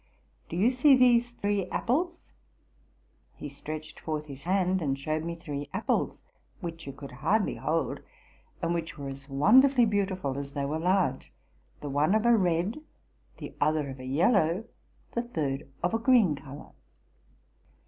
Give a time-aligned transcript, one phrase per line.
[0.49, 2.25] Do you see these three apples?''
[3.35, 6.23] He stretched forth his hand and showed me three apples,
[6.59, 7.99] which it could hardly hold,
[8.63, 11.31] and which were as wonderfully beautiful as they were large,
[11.81, 12.81] the one of a red,
[13.37, 14.63] the other of a yellow,
[15.11, 16.71] the third of a green, color.